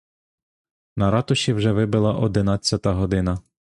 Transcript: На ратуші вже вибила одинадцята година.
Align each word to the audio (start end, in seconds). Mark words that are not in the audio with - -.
На 0.95 1.11
ратуші 1.11 1.53
вже 1.53 1.71
вибила 1.71 2.13
одинадцята 2.13 2.93
година. 2.93 3.39